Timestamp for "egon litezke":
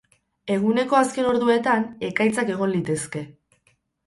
2.57-3.25